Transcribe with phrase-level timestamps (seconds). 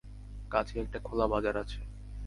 [0.51, 1.79] কাছেই একটা খোলা বাজার আছে।